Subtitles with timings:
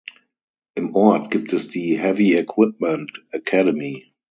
[0.73, 4.15] Im Ort gibt es die "Heavy Equipment Academy".